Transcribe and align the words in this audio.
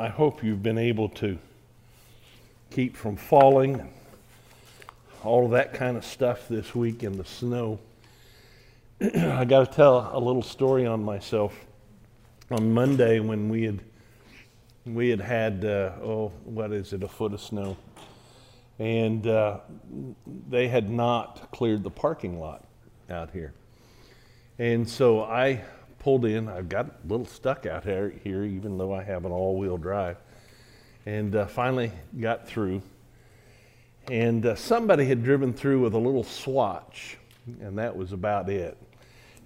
I 0.00 0.06
hope 0.06 0.44
you've 0.44 0.62
been 0.62 0.78
able 0.78 1.08
to 1.08 1.36
keep 2.70 2.94
from 2.96 3.16
falling, 3.16 3.92
all 5.24 5.46
of 5.46 5.50
that 5.50 5.74
kind 5.74 5.96
of 5.96 6.04
stuff 6.04 6.46
this 6.46 6.72
week 6.72 7.02
in 7.02 7.18
the 7.18 7.24
snow. 7.24 7.80
I 9.00 9.44
got 9.44 9.68
to 9.68 9.76
tell 9.76 10.08
a 10.12 10.20
little 10.20 10.44
story 10.44 10.86
on 10.86 11.02
myself. 11.02 11.52
On 12.52 12.72
Monday, 12.72 13.18
when 13.18 13.48
we 13.48 13.64
had 13.64 13.80
we 14.86 15.08
had 15.08 15.20
had 15.20 15.64
uh, 15.64 15.90
oh, 16.00 16.28
what 16.44 16.72
is 16.72 16.92
it, 16.92 17.02
a 17.02 17.08
foot 17.08 17.34
of 17.34 17.40
snow, 17.40 17.76
and 18.78 19.26
uh, 19.26 19.58
they 20.48 20.68
had 20.68 20.90
not 20.90 21.50
cleared 21.50 21.82
the 21.82 21.90
parking 21.90 22.38
lot 22.38 22.68
out 23.10 23.32
here, 23.32 23.52
and 24.60 24.88
so 24.88 25.24
I 25.24 25.64
pulled 25.98 26.24
in. 26.24 26.48
I 26.48 26.62
got 26.62 26.86
a 26.86 26.92
little 27.06 27.26
stuck 27.26 27.66
out 27.66 27.84
here, 27.84 28.12
here 28.22 28.44
even 28.44 28.78
though 28.78 28.94
I 28.94 29.02
have 29.02 29.24
an 29.24 29.32
all-wheel 29.32 29.78
drive, 29.78 30.16
and 31.06 31.34
uh, 31.34 31.46
finally 31.46 31.92
got 32.20 32.48
through. 32.48 32.82
And 34.10 34.46
uh, 34.46 34.54
somebody 34.54 35.04
had 35.04 35.22
driven 35.22 35.52
through 35.52 35.82
with 35.82 35.94
a 35.94 35.98
little 35.98 36.24
swatch, 36.24 37.18
and 37.60 37.78
that 37.78 37.96
was 37.96 38.12
about 38.12 38.48
it 38.48 38.78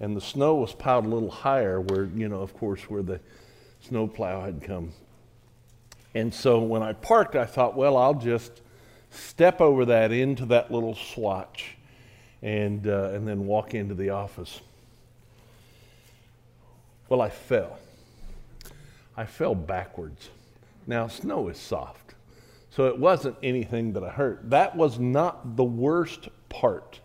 and 0.02 0.16
the 0.16 0.20
snow 0.20 0.56
was 0.56 0.74
piled 0.74 1.06
a 1.06 1.08
little 1.08 1.30
higher 1.30 1.80
where, 1.80 2.06
you 2.06 2.28
know, 2.28 2.40
of 2.40 2.52
course, 2.54 2.82
where 2.90 3.04
the 3.04 3.20
snowplow 3.80 4.44
had 4.44 4.60
come. 4.60 4.92
And 6.12 6.34
so 6.34 6.58
when 6.58 6.82
I 6.82 6.92
parked, 6.92 7.36
I 7.36 7.46
thought, 7.46 7.76
well, 7.76 7.96
I'll 7.96 8.14
just 8.14 8.62
step 9.10 9.60
over 9.60 9.84
that 9.86 10.10
into 10.10 10.44
that 10.46 10.72
little 10.72 10.96
swatch 10.96 11.76
and, 12.42 12.84
uh, 12.86 13.10
and 13.12 13.26
then 13.26 13.46
walk 13.46 13.74
into 13.74 13.94
the 13.94 14.10
office. 14.10 14.60
Well, 17.12 17.20
I 17.20 17.28
fell. 17.28 17.78
I 19.14 19.26
fell 19.26 19.54
backwards. 19.54 20.30
Now, 20.86 21.08
snow 21.08 21.48
is 21.48 21.58
soft, 21.58 22.14
so 22.70 22.86
it 22.86 22.98
wasn't 22.98 23.36
anything 23.42 23.92
that 23.92 24.02
I 24.02 24.08
hurt. 24.08 24.48
That 24.48 24.74
was 24.74 24.98
not 24.98 25.56
the 25.56 25.62
worst 25.64 26.30
part 26.48 27.00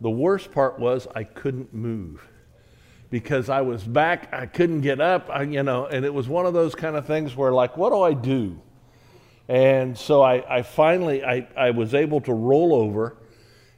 the 0.00 0.10
worst 0.10 0.52
part 0.52 0.78
was 0.78 1.06
I 1.14 1.24
couldn't 1.24 1.74
move 1.74 2.26
because 3.10 3.50
I 3.50 3.60
was 3.60 3.82
back, 3.82 4.32
I 4.32 4.46
couldn't 4.46 4.80
get 4.80 5.00
up, 5.00 5.28
I, 5.30 5.42
you 5.42 5.62
know, 5.62 5.86
and 5.86 6.04
it 6.04 6.14
was 6.14 6.28
one 6.28 6.46
of 6.46 6.54
those 6.54 6.74
kind 6.74 6.96
of 6.96 7.06
things 7.06 7.36
where, 7.36 7.52
like, 7.52 7.76
what 7.76 7.90
do 7.90 8.00
I 8.00 8.14
do? 8.14 8.60
And 9.48 9.98
so 9.98 10.22
I, 10.22 10.58
I 10.58 10.62
finally, 10.62 11.24
I, 11.24 11.46
I 11.56 11.70
was 11.72 11.92
able 11.92 12.20
to 12.22 12.32
roll 12.32 12.74
over 12.74 13.16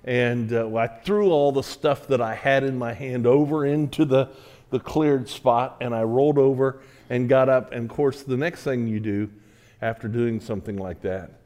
and 0.05 0.53
uh, 0.53 0.77
I 0.77 0.86
threw 0.86 1.30
all 1.30 1.50
the 1.50 1.62
stuff 1.62 2.08
that 2.08 2.20
I 2.20 2.34
had 2.34 2.62
in 2.62 2.77
my 2.77 2.92
hand 2.92 3.27
over 3.27 3.64
into 3.64 4.05
the, 4.05 4.28
the 4.73 4.81
cleared 4.81 5.28
spot 5.28 5.77
and 5.81 5.95
I 5.95 6.03
rolled 6.03 6.39
over 6.39 6.81
and 7.09 7.28
got 7.28 7.48
up. 7.48 7.73
And 7.73 7.89
of 7.89 7.95
course, 7.95 8.23
the 8.23 8.37
next 8.37 8.65
thing 8.65 8.89
you 8.89 8.98
do 8.98 9.31
after 9.81 10.09
doing 10.09 10.41
something 10.41 10.77
like 10.77 11.03
that 11.03 11.39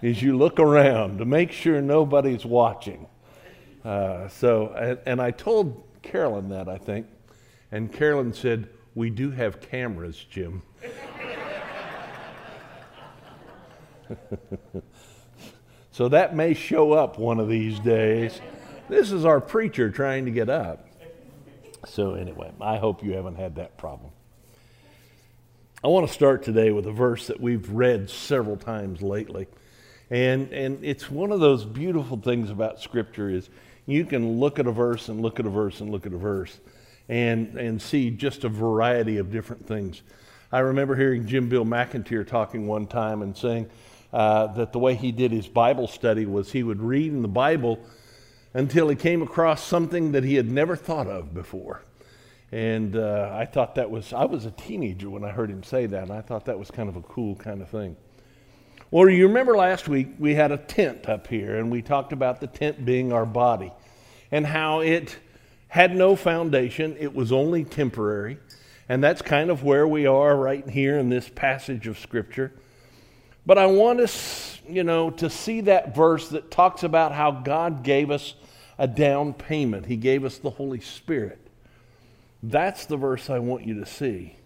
is 0.00 0.22
you 0.22 0.36
look 0.36 0.60
around 0.60 1.18
to 1.18 1.24
make 1.24 1.50
sure 1.50 1.82
nobody's 1.82 2.46
watching. 2.46 3.08
Uh, 3.84 4.28
so, 4.28 4.68
and, 4.68 4.98
and, 5.06 5.20
I 5.20 5.32
told 5.32 5.82
Carolyn 6.02 6.50
that, 6.50 6.68
I 6.68 6.78
think, 6.78 7.08
and 7.72 7.92
Carolyn 7.92 8.32
said, 8.32 8.68
We 8.94 9.10
do 9.10 9.32
have 9.32 9.60
cameras, 9.60 10.24
Jim. 10.30 10.62
so 15.98 16.08
that 16.08 16.32
may 16.32 16.54
show 16.54 16.92
up 16.92 17.18
one 17.18 17.40
of 17.40 17.48
these 17.48 17.80
days. 17.80 18.40
This 18.88 19.10
is 19.10 19.24
our 19.24 19.40
preacher 19.40 19.90
trying 19.90 20.26
to 20.26 20.30
get 20.30 20.48
up. 20.48 20.86
So, 21.86 22.14
anyway, 22.14 22.52
I 22.60 22.76
hope 22.76 23.02
you 23.02 23.14
haven't 23.14 23.34
had 23.34 23.56
that 23.56 23.76
problem. 23.76 24.12
I 25.82 25.88
want 25.88 26.06
to 26.06 26.14
start 26.14 26.44
today 26.44 26.70
with 26.70 26.86
a 26.86 26.92
verse 26.92 27.26
that 27.26 27.40
we've 27.40 27.68
read 27.70 28.10
several 28.10 28.56
times 28.56 29.02
lately. 29.02 29.48
And, 30.08 30.52
and 30.52 30.84
it's 30.84 31.10
one 31.10 31.32
of 31.32 31.40
those 31.40 31.64
beautiful 31.64 32.16
things 32.16 32.48
about 32.50 32.78
Scripture 32.78 33.28
is 33.28 33.50
you 33.84 34.04
can 34.04 34.38
look 34.38 34.60
at 34.60 34.68
a 34.68 34.72
verse 34.72 35.08
and 35.08 35.20
look 35.20 35.40
at 35.40 35.46
a 35.46 35.50
verse 35.50 35.80
and 35.80 35.90
look 35.90 36.06
at 36.06 36.12
a 36.12 36.16
verse 36.16 36.60
and, 37.08 37.56
and 37.56 37.82
see 37.82 38.10
just 38.10 38.44
a 38.44 38.48
variety 38.48 39.18
of 39.18 39.32
different 39.32 39.66
things. 39.66 40.02
I 40.52 40.60
remember 40.60 40.94
hearing 40.94 41.26
Jim 41.26 41.48
Bill 41.48 41.64
McInteer 41.64 42.24
talking 42.24 42.68
one 42.68 42.86
time 42.86 43.22
and 43.22 43.36
saying 43.36 43.68
uh, 44.12 44.48
that 44.48 44.72
the 44.72 44.78
way 44.78 44.94
he 44.94 45.12
did 45.12 45.32
his 45.32 45.48
Bible 45.48 45.86
study 45.86 46.26
was 46.26 46.52
he 46.52 46.62
would 46.62 46.80
read 46.80 47.12
in 47.12 47.22
the 47.22 47.28
Bible 47.28 47.78
until 48.54 48.88
he 48.88 48.96
came 48.96 49.22
across 49.22 49.62
something 49.62 50.12
that 50.12 50.24
he 50.24 50.34
had 50.34 50.50
never 50.50 50.76
thought 50.76 51.06
of 51.06 51.34
before. 51.34 51.82
And 52.50 52.96
uh, 52.96 53.30
I 53.34 53.44
thought 53.44 53.74
that 53.74 53.90
was, 53.90 54.12
I 54.12 54.24
was 54.24 54.46
a 54.46 54.50
teenager 54.50 55.10
when 55.10 55.22
I 55.22 55.30
heard 55.30 55.50
him 55.50 55.62
say 55.62 55.86
that, 55.86 56.04
and 56.04 56.12
I 56.12 56.22
thought 56.22 56.46
that 56.46 56.58
was 56.58 56.70
kind 56.70 56.88
of 56.88 56.96
a 56.96 57.02
cool 57.02 57.36
kind 57.36 57.60
of 57.60 57.68
thing. 57.68 57.96
Well, 58.90 59.10
you 59.10 59.26
remember 59.28 59.54
last 59.54 59.86
week 59.86 60.08
we 60.18 60.34
had 60.34 60.50
a 60.50 60.56
tent 60.56 61.08
up 61.10 61.26
here, 61.26 61.58
and 61.58 61.70
we 61.70 61.82
talked 61.82 62.14
about 62.14 62.40
the 62.40 62.46
tent 62.46 62.86
being 62.86 63.12
our 63.12 63.26
body 63.26 63.70
and 64.30 64.46
how 64.46 64.80
it 64.80 65.16
had 65.68 65.94
no 65.94 66.16
foundation, 66.16 66.96
it 66.98 67.14
was 67.14 67.30
only 67.30 67.64
temporary. 67.64 68.38
And 68.88 69.04
that's 69.04 69.20
kind 69.20 69.50
of 69.50 69.62
where 69.62 69.86
we 69.86 70.06
are 70.06 70.34
right 70.34 70.66
here 70.66 70.98
in 70.98 71.10
this 71.10 71.28
passage 71.28 71.86
of 71.86 71.98
Scripture. 71.98 72.52
But 73.48 73.56
I 73.56 73.64
want 73.64 74.00
us, 74.00 74.60
you 74.68 74.84
know, 74.84 75.08
to 75.08 75.30
see 75.30 75.62
that 75.62 75.96
verse 75.96 76.28
that 76.28 76.50
talks 76.50 76.82
about 76.82 77.12
how 77.12 77.30
God 77.30 77.82
gave 77.82 78.10
us 78.10 78.34
a 78.76 78.86
down 78.86 79.32
payment. 79.32 79.86
He 79.86 79.96
gave 79.96 80.26
us 80.26 80.36
the 80.36 80.50
Holy 80.50 80.80
Spirit. 80.80 81.38
That's 82.42 82.84
the 82.84 82.98
verse 82.98 83.30
I 83.30 83.38
want 83.38 83.66
you 83.66 83.80
to 83.80 83.86
see. 83.86 84.36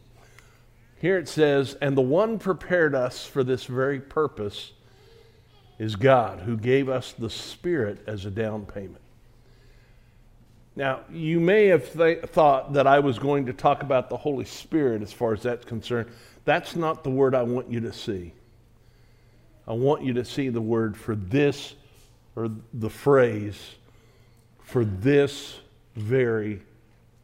Here 1.01 1.19
it 1.19 1.29
says, 1.29 1.75
And 1.81 1.97
the 1.97 2.01
one 2.01 2.39
prepared 2.39 2.95
us 2.95 3.27
for 3.27 3.43
this 3.43 3.65
very 3.65 3.99
purpose 3.99 4.71
is 5.81 5.97
God, 5.97 6.39
who 6.39 6.57
gave 6.57 6.89
us 6.89 7.13
the 7.13 7.29
Spirit 7.29 8.05
as 8.07 8.25
a 8.25 8.31
down 8.31 8.67
payment. 8.67 9.03
Now, 10.77 11.01
you 11.11 11.41
may 11.41 11.67
have 11.67 11.93
th- 11.93 12.27
thought 12.27 12.75
that 12.75 12.87
I 12.87 13.01
was 13.01 13.19
going 13.19 13.47
to 13.47 13.53
talk 13.53 13.83
about 13.83 14.11
the 14.11 14.17
Holy 14.17 14.45
Spirit 14.45 15.03
as 15.03 15.13
far 15.13 15.33
as 15.33 15.43
that's 15.43 15.65
concerned. 15.65 16.09
That's 16.45 16.77
not 16.77 17.03
the 17.03 17.11
word 17.11 17.35
I 17.35 17.43
want 17.43 17.69
you 17.69 17.81
to 17.81 17.93
see. 17.93 18.35
I 19.67 19.73
want 19.73 20.03
you 20.03 20.15
to 20.15 20.25
see 20.25 20.49
the 20.49 20.61
word 20.61 20.97
for 20.97 21.15
this, 21.15 21.75
or 22.35 22.51
the 22.75 22.91
phrase, 22.91 23.77
for 24.61 24.85
this 24.85 25.61
very 25.95 26.63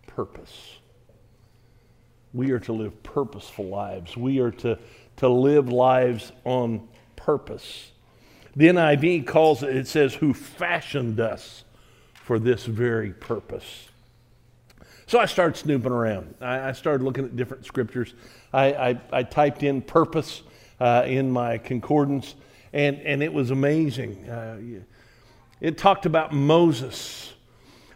purpose. 0.07 0.77
We 2.33 2.53
are 2.53 2.61
to 2.61 2.73
live 2.73 3.03
purposeful 3.03 3.67
lives. 3.67 4.17
We 4.17 4.39
are 4.41 4.51
to, 4.53 4.79
to 5.17 5.29
live 5.29 5.71
lives 5.71 6.31
on 6.45 6.87
purpose. 7.17 7.91
The 8.55 8.69
NIV 8.69 9.27
calls 9.27 9.63
it, 9.63 9.75
it 9.77 9.89
says, 9.89 10.15
who 10.15 10.35
fashioned 10.35 11.21
us 11.21 11.65
for 12.13 12.39
this 12.39 12.67
very 12.67 13.13
purpose. 13.13 13.89
So 15.07 15.19
I 15.19 15.27
started 15.27 15.57
snooping 15.57 15.91
around. 15.91 16.35
I, 16.41 16.69
I 16.69 16.73
started 16.73 17.03
looking 17.03 17.25
at 17.25 17.35
different 17.35 17.65
scriptures. 17.65 18.15
I, 18.53 18.73
I, 18.73 19.01
I 19.11 19.23
typed 19.23 19.63
in 19.63 19.81
purpose 19.81 20.43
uh, 20.81 21.05
in 21.07 21.31
my 21.31 21.59
concordance, 21.59 22.35
and, 22.73 22.99
and 23.01 23.23
it 23.23 23.33
was 23.33 23.51
amazing. 23.51 24.29
Uh, 24.29 24.59
it 25.61 25.79
talked 25.79 26.07
about 26.07 26.33
Moses. 26.33 27.33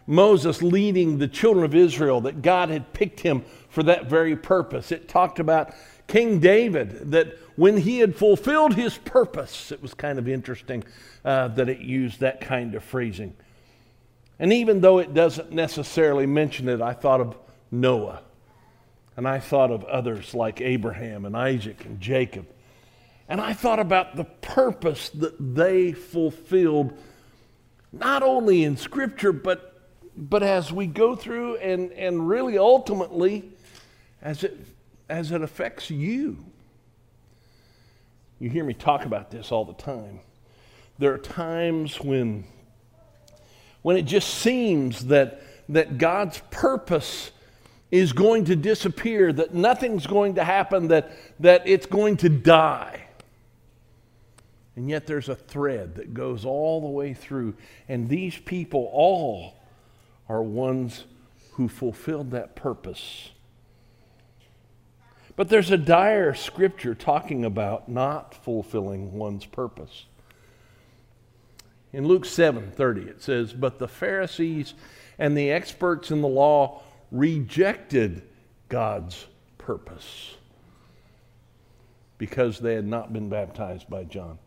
Moses 0.05 0.61
leading 0.61 1.17
the 1.17 1.27
children 1.27 1.63
of 1.63 1.73
Israel, 1.73 2.21
that 2.21 2.41
God 2.41 2.69
had 2.69 2.93
picked 2.93 3.21
him 3.21 3.45
for 3.69 3.83
that 3.83 4.09
very 4.09 4.35
purpose. 4.35 4.91
It 4.91 5.07
talked 5.07 5.39
about 5.39 5.73
King 6.07 6.39
David, 6.39 7.11
that 7.11 7.37
when 7.55 7.77
he 7.77 7.99
had 7.99 8.15
fulfilled 8.15 8.73
his 8.73 8.97
purpose, 8.97 9.71
it 9.71 9.81
was 9.81 9.93
kind 9.93 10.19
of 10.19 10.27
interesting 10.27 10.83
uh, 11.23 11.47
that 11.49 11.69
it 11.69 11.79
used 11.79 12.19
that 12.19 12.41
kind 12.41 12.75
of 12.75 12.83
phrasing. 12.83 13.33
And 14.39 14.51
even 14.51 14.81
though 14.81 14.97
it 14.97 15.13
doesn't 15.13 15.51
necessarily 15.51 16.25
mention 16.25 16.67
it, 16.67 16.81
I 16.81 16.93
thought 16.93 17.21
of 17.21 17.37
Noah. 17.71 18.21
And 19.15 19.27
I 19.27 19.39
thought 19.39 19.71
of 19.71 19.83
others 19.85 20.33
like 20.33 20.59
Abraham 20.59 21.25
and 21.25 21.37
Isaac 21.37 21.85
and 21.85 22.01
Jacob. 22.01 22.47
And 23.33 23.41
I 23.41 23.53
thought 23.53 23.79
about 23.79 24.15
the 24.15 24.25
purpose 24.25 25.09
that 25.09 25.55
they 25.55 25.91
fulfilled, 25.91 26.95
not 27.91 28.21
only 28.21 28.63
in 28.63 28.77
Scripture, 28.77 29.33
but, 29.33 29.89
but 30.15 30.43
as 30.43 30.71
we 30.71 30.85
go 30.85 31.15
through 31.15 31.55
and, 31.55 31.91
and 31.93 32.29
really 32.29 32.59
ultimately 32.59 33.49
as 34.21 34.43
it, 34.43 34.55
as 35.09 35.31
it 35.31 35.41
affects 35.41 35.89
you. 35.89 36.45
You 38.37 38.51
hear 38.51 38.63
me 38.63 38.75
talk 38.75 39.03
about 39.03 39.31
this 39.31 39.51
all 39.51 39.65
the 39.65 39.73
time. 39.73 40.19
There 40.99 41.11
are 41.11 41.17
times 41.17 41.99
when, 41.99 42.43
when 43.81 43.97
it 43.97 44.03
just 44.03 44.29
seems 44.29 45.07
that, 45.07 45.41
that 45.69 45.97
God's 45.97 46.39
purpose 46.51 47.31
is 47.89 48.13
going 48.13 48.45
to 48.45 48.55
disappear, 48.55 49.33
that 49.33 49.55
nothing's 49.55 50.05
going 50.05 50.35
to 50.35 50.43
happen, 50.43 50.89
that, 50.89 51.13
that 51.39 51.63
it's 51.65 51.87
going 51.87 52.17
to 52.17 52.29
die. 52.29 53.02
And 54.75 54.89
yet 54.89 55.05
there's 55.05 55.29
a 55.29 55.35
thread 55.35 55.95
that 55.95 56.13
goes 56.13 56.45
all 56.45 56.81
the 56.81 56.87
way 56.87 57.13
through. 57.13 57.55
And 57.87 58.09
these 58.09 58.37
people 58.37 58.89
all 58.91 59.55
are 60.27 60.41
ones 60.41 61.05
who 61.51 61.67
fulfilled 61.67 62.31
that 62.31 62.55
purpose. 62.55 63.29
But 65.35 65.49
there's 65.49 65.71
a 65.71 65.77
dire 65.77 66.33
scripture 66.33 66.95
talking 66.95 67.45
about 67.45 67.89
not 67.89 68.33
fulfilling 68.33 69.13
one's 69.13 69.45
purpose. 69.45 70.05
In 71.91 72.07
Luke 72.07 72.25
7:30 72.25 73.07
it 73.07 73.21
says, 73.21 73.53
"But 73.53 73.77
the 73.77 73.87
Pharisees 73.87 74.73
and 75.19 75.37
the 75.37 75.51
experts 75.51 76.09
in 76.09 76.21
the 76.21 76.27
law 76.27 76.81
rejected 77.11 78.23
God's 78.69 79.27
purpose 79.59 80.35
because 82.17 82.59
they 82.59 82.73
had 82.73 82.87
not 82.87 83.13
been 83.13 83.29
baptized 83.29 83.89
by 83.89 84.03
John." 84.03 84.39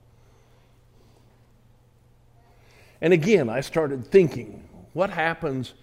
And 3.06 3.12
again, 3.12 3.48
I 3.48 3.60
started 3.60 4.04
thinking, 4.04 4.68
what 4.92 5.10
happens 5.10 5.74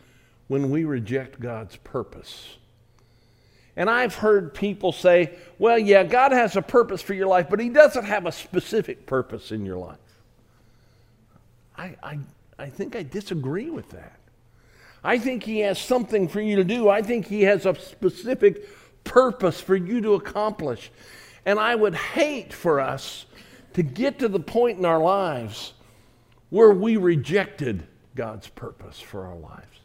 when 0.49 0.69
we 0.69 0.83
reject 0.83 1.39
God's 1.39 1.77
purpose? 1.77 2.57
And 3.77 3.89
I've 3.89 4.15
heard 4.15 4.53
people 4.53 4.91
say, 4.91 5.31
well, 5.57 5.79
yeah, 5.79 6.03
God 6.03 6.33
has 6.33 6.57
a 6.57 6.61
purpose 6.61 7.01
for 7.01 7.13
your 7.13 7.27
life, 7.27 7.47
but 7.49 7.61
He 7.61 7.69
doesn't 7.69 8.03
have 8.03 8.25
a 8.25 8.31
specific 8.33 9.05
purpose 9.05 9.53
in 9.53 9.65
your 9.65 9.77
life. 9.77 9.95
I, 11.77 11.95
I, 12.03 12.19
I 12.59 12.65
think 12.65 12.93
I 12.93 13.03
disagree 13.03 13.69
with 13.69 13.89
that. 13.91 14.19
I 15.01 15.17
think 15.17 15.43
He 15.43 15.61
has 15.61 15.79
something 15.79 16.27
for 16.27 16.41
you 16.41 16.57
to 16.57 16.65
do. 16.65 16.89
I 16.89 17.01
think 17.01 17.27
He 17.27 17.43
has 17.43 17.65
a 17.65 17.73
specific 17.75 18.67
purpose 19.05 19.61
for 19.61 19.77
you 19.77 20.01
to 20.01 20.15
accomplish. 20.15 20.91
And 21.45 21.57
I 21.57 21.73
would 21.73 21.95
hate 21.95 22.51
for 22.51 22.81
us 22.81 23.27
to 23.75 23.81
get 23.81 24.19
to 24.19 24.27
the 24.27 24.41
point 24.41 24.77
in 24.77 24.83
our 24.83 24.99
lives 24.99 25.71
where 26.53 26.69
we 26.69 26.97
rejected 26.97 27.87
God's 28.13 28.47
purpose 28.47 28.99
for 28.99 29.25
our 29.25 29.35
lives. 29.35 29.79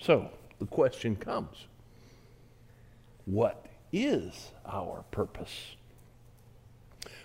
So 0.00 0.28
the 0.58 0.66
question 0.66 1.14
comes 1.14 1.68
what 3.24 3.66
is 3.92 4.50
our 4.66 5.04
purpose? 5.12 5.76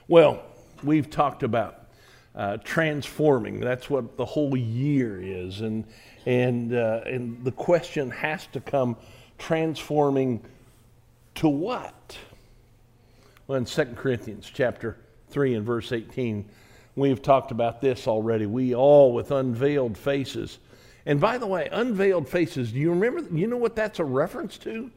Well, 0.07 0.43
we've 0.83 1.09
talked 1.09 1.41
about 1.41 1.87
uh, 2.35 2.57
transforming. 2.57 3.61
That's 3.61 3.89
what 3.89 4.15
the 4.15 4.25
whole 4.25 4.55
year 4.55 5.19
is. 5.19 5.61
And, 5.61 5.85
and, 6.27 6.71
uh, 6.71 7.01
and 7.07 7.43
the 7.43 7.51
question 7.51 8.11
has 8.11 8.45
to 8.53 8.59
come 8.59 8.95
transforming 9.39 10.43
to 11.35 11.49
what? 11.49 12.15
Well, 13.47 13.57
in 13.57 13.65
2 13.65 13.85
Corinthians 13.95 14.51
chapter 14.53 14.97
3 15.31 15.55
and 15.55 15.65
verse 15.65 15.91
18, 15.91 16.47
we've 16.95 17.21
talked 17.21 17.51
about 17.51 17.81
this 17.81 18.07
already. 18.07 18.45
We 18.45 18.73
all 18.75 19.13
with 19.13 19.31
unveiled 19.31 19.97
faces. 19.97 20.59
And 21.05 21.19
by 21.19 21.37
the 21.37 21.47
way, 21.47 21.69
unveiled 21.71 22.27
faces, 22.27 22.71
do 22.71 22.79
you 22.79 22.89
remember? 22.89 23.23
You 23.35 23.47
know 23.47 23.57
what 23.57 23.75
that's 23.75 23.99
a 23.99 24.05
reference 24.05 24.57
to? 24.59 24.89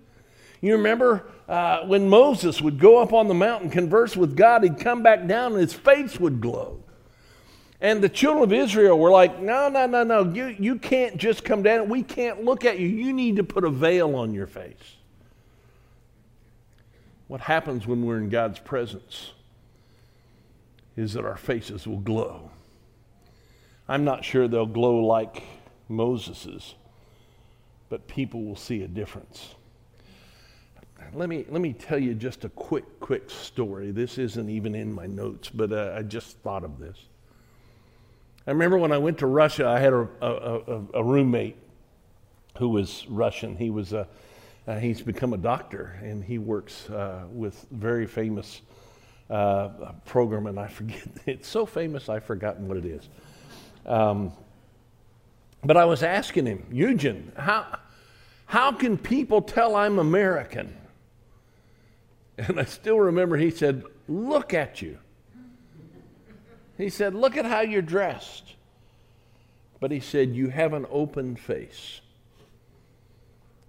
You 0.61 0.73
remember 0.73 1.27
uh, 1.49 1.85
when 1.87 2.09
Moses 2.09 2.61
would 2.61 2.79
go 2.79 2.99
up 2.99 3.13
on 3.13 3.29
the 3.29 3.35
mountain, 3.35 3.71
converse 3.71 4.17
with 4.17 4.37
God, 4.37 4.65
he'd 4.65 4.81
come 4.81 5.03
back 5.03 5.27
down 5.27 5.53
and 5.53 5.61
his 5.61 5.75
face 5.75 6.19
would 6.19 6.41
glow. 6.41 6.83
And 7.81 8.03
the 8.03 8.09
children 8.09 8.43
of 8.43 8.53
Israel 8.53 8.99
were 8.99 9.11
like, 9.11 9.41
no, 9.41 9.69
no, 9.69 9.87
no, 9.87 10.03
no, 10.03 10.25
you, 10.25 10.57
you 10.59 10.77
can't 10.77 11.17
just 11.17 11.45
come 11.45 11.63
down. 11.63 11.89
We 11.89 12.03
can't 12.03 12.45
look 12.45 12.65
at 12.65 12.81
you. 12.81 12.89
You 12.89 13.13
need 13.13 13.37
to 13.37 13.45
put 13.45 13.63
a 13.63 13.71
veil 13.71 14.17
on 14.17 14.35
your 14.35 14.49
face. 14.49 14.97
What 17.29 17.43
happens 17.43 17.87
when 17.87 18.05
we're 18.05 18.19
in 18.19 18.31
God's 18.31 18.59
presence 18.59 19.33
is 20.99 21.13
that 21.13 21.25
our 21.25 21.37
faces 21.37 21.87
will 21.87 22.01
glow. 22.01 22.51
I'm 23.89 24.05
not 24.05 24.25
sure 24.25 24.49
they'll 24.49 24.67
glow 24.67 24.97
like 24.97 25.45
Moses's, 25.89 26.75
but 27.89 28.09
people 28.09 28.43
will 28.43 28.57
see 28.57 28.83
a 28.83 28.89
difference. 28.89 29.55
Let 31.15 31.29
me, 31.29 31.47
let 31.49 31.63
me 31.63 31.73
tell 31.73 32.01
you 32.01 32.15
just 32.15 32.45
a 32.45 32.49
quick, 32.49 32.99
quick 32.99 33.31
story. 33.31 33.93
This 33.93 34.19
isn't 34.19 34.51
even 34.51 34.75
in 34.75 34.93
my 34.93 35.07
notes, 35.07 35.49
but 35.49 35.73
uh, 35.73 35.95
I 35.97 36.03
just 36.03 36.37
thought 36.39 36.65
of 36.65 36.81
this. 36.81 36.99
I 38.45 38.51
remember 38.51 38.77
when 38.77 38.91
I 38.91 38.99
went 38.99 39.19
to 39.19 39.27
Russia, 39.29 39.69
I 39.69 39.79
had 39.79 39.93
a, 39.93 40.09
a, 40.21 40.83
a 40.95 41.05
roommate 41.05 41.57
who 42.59 42.71
was 42.71 43.07
Russian. 43.09 43.57
He 43.57 43.71
was 43.71 43.93
a, 43.93 44.09
uh, 44.67 44.79
he's 44.81 45.01
become 45.01 45.33
a 45.33 45.39
doctor, 45.39 45.97
and 46.03 46.25
he 46.25 46.39
works 46.39 46.91
uh, 46.91 47.25
with 47.31 47.67
very 47.71 48.07
famous 48.07 48.63
uh, 49.31 49.93
program, 50.05 50.47
and 50.47 50.59
I 50.59 50.69
forget. 50.69 51.03
It's 51.27 51.49
so 51.49 51.67
famous, 51.67 52.09
I've 52.09 52.25
forgotten 52.25 52.69
what 52.69 52.77
it 52.77 52.85
is. 52.85 53.09
Um, 53.87 54.33
but 55.65 55.77
I 55.77 55.85
was 55.85 56.03
asking 56.03 56.47
him, 56.47 56.65
Eugen, 56.71 57.33
how, 57.37 57.79
how 58.47 58.73
can 58.73 58.97
people 58.97 59.43
tell 59.43 59.77
I'm 59.77 59.99
American? 59.99 60.75
And 62.39 62.61
I 62.61 62.65
still 62.67 63.01
remember 63.01 63.37
he 63.37 63.51
said, 63.51 63.83
Look 64.07 64.55
at 64.55 64.81
you. 64.81 64.99
He 66.77 66.89
said, 66.89 67.13
Look 67.13 67.37
at 67.37 67.45
how 67.45 67.63
you're 67.63 67.83
dressed. 67.83 68.55
But 69.81 69.91
he 69.91 69.99
said, 69.99 70.37
You 70.37 70.49
have 70.51 70.73
an 70.73 70.87
open 70.89 71.35
face. 71.35 72.01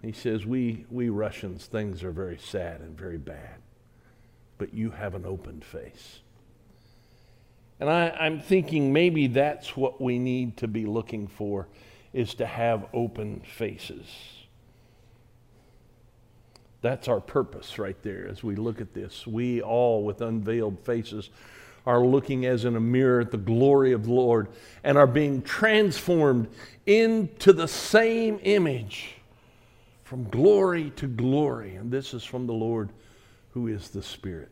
He 0.01 0.11
says, 0.13 0.45
we, 0.45 0.85
we 0.89 1.09
Russians, 1.09 1.65
things 1.65 2.03
are 2.03 2.11
very 2.11 2.37
sad 2.37 2.81
and 2.81 2.97
very 2.97 3.17
bad, 3.17 3.57
but 4.59 4.73
you 4.73 4.91
have 4.91 5.15
an 5.15 5.25
open 5.25 5.61
face. 5.61 6.19
And 7.79 7.89
I, 7.89 8.09
I'm 8.09 8.39
thinking 8.39 8.93
maybe 8.93 9.25
that's 9.25 9.75
what 9.75 9.99
we 9.99 10.19
need 10.19 10.57
to 10.57 10.67
be 10.67 10.85
looking 10.85 11.27
for 11.27 11.67
is 12.13 12.35
to 12.35 12.45
have 12.45 12.85
open 12.93 13.39
faces. 13.39 14.05
That's 16.81 17.07
our 17.07 17.19
purpose 17.19 17.79
right 17.79 18.01
there 18.03 18.27
as 18.27 18.43
we 18.43 18.55
look 18.55 18.81
at 18.81 18.93
this. 18.93 19.25
We 19.25 19.61
all, 19.61 20.03
with 20.03 20.21
unveiled 20.21 20.79
faces, 20.81 21.29
are 21.85 22.05
looking 22.05 22.45
as 22.45 22.65
in 22.65 22.75
a 22.75 22.79
mirror 22.79 23.21
at 23.21 23.31
the 23.31 23.37
glory 23.37 23.93
of 23.93 24.05
the 24.05 24.13
Lord 24.13 24.49
and 24.83 24.97
are 24.97 25.07
being 25.07 25.41
transformed 25.41 26.49
into 26.85 27.53
the 27.53 27.67
same 27.67 28.39
image 28.43 29.15
from 30.03 30.29
glory 30.29 30.91
to 30.97 31.07
glory. 31.07 31.75
And 31.75 31.91
this 31.91 32.13
is 32.13 32.23
from 32.23 32.45
the 32.45 32.53
Lord 32.53 32.89
who 33.51 33.67
is 33.67 33.89
the 33.89 34.03
Spirit. 34.03 34.49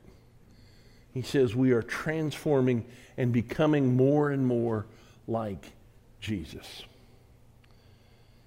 He 1.14 1.22
says 1.22 1.56
we 1.56 1.72
are 1.72 1.82
transforming 1.82 2.86
and 3.18 3.32
becoming 3.32 3.96
more 3.96 4.30
and 4.32 4.46
more 4.46 4.86
like 5.28 5.72
Jesus. 6.20 6.84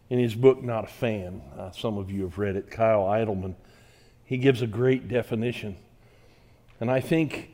In 0.09 0.19
his 0.19 0.35
book, 0.35 0.63
Not 0.63 0.85
a 0.85 0.89
Fan, 0.89 1.43
uh, 1.59 1.71
some 1.71 1.99
of 1.99 2.11
you 2.11 2.23
have 2.23 2.39
read 2.39 2.57
it, 2.57 2.71
Kyle 2.71 3.05
Idleman, 3.05 3.55
he 4.25 4.39
gives 4.39 4.63
a 4.63 4.67
great 4.67 5.09
definition. 5.09 5.77
And 6.81 6.91
I 6.91 7.01
think 7.01 7.51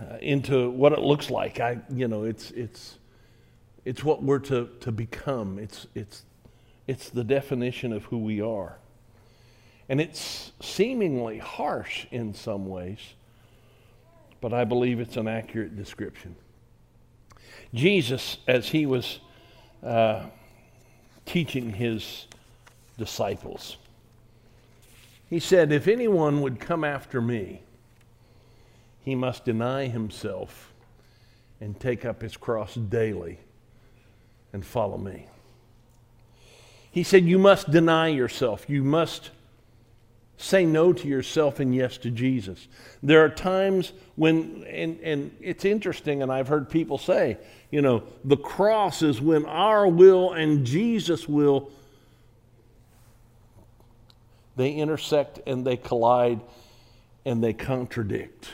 uh, 0.00 0.16
into 0.20 0.70
what 0.70 0.92
it 0.92 1.00
looks 1.00 1.30
like. 1.30 1.60
I, 1.60 1.78
you 1.90 2.08
know, 2.08 2.24
it's, 2.24 2.50
it's, 2.52 2.98
it's 3.84 4.02
what 4.02 4.22
we're 4.22 4.38
to, 4.40 4.68
to 4.80 4.92
become. 4.92 5.58
It's, 5.58 5.86
it's, 5.94 6.24
it's 6.86 7.10
the 7.10 7.24
definition 7.24 7.92
of 7.92 8.04
who 8.04 8.18
we 8.18 8.40
are. 8.40 8.78
And 9.92 10.00
it's 10.00 10.52
seemingly 10.58 11.36
harsh 11.36 12.06
in 12.10 12.32
some 12.32 12.66
ways, 12.66 12.98
but 14.40 14.54
I 14.54 14.64
believe 14.64 15.00
it's 15.00 15.18
an 15.18 15.28
accurate 15.28 15.76
description. 15.76 16.34
Jesus, 17.74 18.38
as 18.48 18.70
he 18.70 18.86
was 18.86 19.20
uh, 19.84 20.24
teaching 21.26 21.74
his 21.74 22.26
disciples, 22.96 23.76
he 25.28 25.38
said, 25.38 25.70
If 25.70 25.86
anyone 25.86 26.40
would 26.40 26.58
come 26.58 26.84
after 26.84 27.20
me, 27.20 27.60
he 29.04 29.14
must 29.14 29.44
deny 29.44 29.88
himself 29.88 30.72
and 31.60 31.78
take 31.78 32.06
up 32.06 32.22
his 32.22 32.38
cross 32.38 32.74
daily 32.76 33.40
and 34.54 34.64
follow 34.64 34.96
me. 34.96 35.26
He 36.90 37.02
said, 37.02 37.26
You 37.26 37.38
must 37.38 37.70
deny 37.70 38.08
yourself. 38.08 38.64
You 38.70 38.82
must 38.84 39.32
say 40.42 40.64
no 40.66 40.92
to 40.92 41.08
yourself 41.08 41.60
and 41.60 41.74
yes 41.74 41.96
to 41.98 42.10
Jesus. 42.10 42.68
There 43.02 43.24
are 43.24 43.28
times 43.28 43.92
when, 44.16 44.64
and, 44.68 45.00
and 45.00 45.36
it's 45.40 45.64
interesting, 45.64 46.22
and 46.22 46.32
I've 46.32 46.48
heard 46.48 46.68
people 46.68 46.98
say, 46.98 47.38
you 47.70 47.80
know, 47.80 48.02
the 48.24 48.36
cross 48.36 49.02
is 49.02 49.20
when 49.20 49.46
our 49.46 49.86
will 49.86 50.32
and 50.32 50.66
Jesus' 50.66 51.28
will 51.28 51.70
they 54.56 54.72
intersect 54.72 55.40
and 55.46 55.66
they 55.66 55.76
collide 55.76 56.40
and 57.24 57.42
they 57.42 57.52
contradict. 57.52 58.50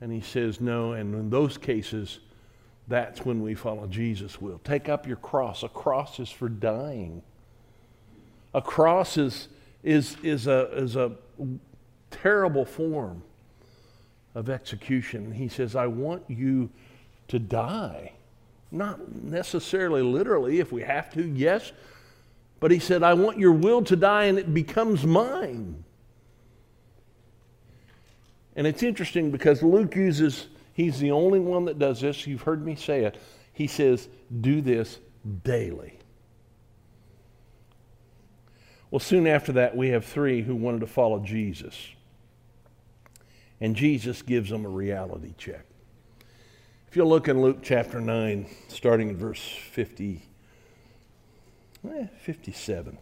And 0.00 0.12
he 0.12 0.20
says, 0.20 0.60
No. 0.60 0.92
And 0.92 1.14
in 1.14 1.30
those 1.30 1.58
cases, 1.58 2.20
that's 2.88 3.24
when 3.24 3.42
we 3.42 3.54
follow 3.54 3.86
Jesus' 3.86 4.40
will. 4.40 4.60
Take 4.64 4.88
up 4.88 5.06
your 5.06 5.16
cross. 5.16 5.62
A 5.62 5.68
cross 5.68 6.20
is 6.20 6.30
for 6.30 6.48
dying. 6.48 7.22
A 8.52 8.62
cross 8.62 9.16
is, 9.16 9.48
is, 9.84 10.16
is, 10.22 10.46
a, 10.48 10.74
is 10.76 10.96
a 10.96 11.12
terrible 12.10 12.64
form 12.64 13.22
of 14.34 14.48
execution. 14.48 15.30
He 15.30 15.46
says, 15.48 15.76
I 15.76 15.86
want 15.86 16.24
you 16.28 16.70
to 17.28 17.38
die. 17.38 18.12
Not 18.72 19.14
necessarily 19.22 20.02
literally, 20.02 20.58
if 20.58 20.72
we 20.72 20.82
have 20.82 21.12
to, 21.12 21.22
yes, 21.22 21.70
but 22.58 22.70
he 22.70 22.78
said, 22.78 23.02
I 23.02 23.14
want 23.14 23.38
your 23.38 23.52
will 23.52 23.82
to 23.84 23.94
die 23.94 24.24
and 24.24 24.38
it 24.38 24.52
becomes 24.52 25.04
mine. 25.04 25.84
And 28.56 28.66
it's 28.66 28.82
interesting 28.82 29.30
because 29.30 29.62
Luke 29.62 29.94
uses, 29.94 30.46
he's 30.72 30.98
the 30.98 31.10
only 31.10 31.40
one 31.40 31.66
that 31.66 31.78
does 31.78 32.00
this. 32.00 32.26
You've 32.26 32.42
heard 32.42 32.64
me 32.64 32.74
say 32.74 33.04
it. 33.04 33.18
He 33.52 33.66
says, 33.66 34.08
do 34.40 34.60
this 34.60 34.98
daily. 35.44 35.98
Well, 38.94 39.00
soon 39.00 39.26
after 39.26 39.50
that, 39.54 39.76
we 39.76 39.88
have 39.88 40.04
three 40.04 40.42
who 40.42 40.54
wanted 40.54 40.82
to 40.82 40.86
follow 40.86 41.18
Jesus. 41.18 41.76
And 43.60 43.74
Jesus 43.74 44.22
gives 44.22 44.50
them 44.50 44.64
a 44.64 44.68
reality 44.68 45.34
check. 45.36 45.64
If 46.86 46.94
you'll 46.94 47.08
look 47.08 47.26
in 47.26 47.42
Luke 47.42 47.58
chapter 47.60 48.00
9, 48.00 48.46
starting 48.68 49.08
in 49.08 49.16
verse 49.16 49.42
50, 49.72 50.22
eh, 51.90 52.06
57. 52.20 52.96